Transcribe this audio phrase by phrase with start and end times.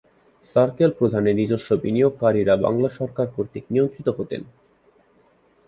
[0.55, 4.41] Circle প্রধানের নিজস্ব বিনিয়োগকারীরা বাংলা সরকার কর্তৃক নিয়ন্ত্রিত হতেন।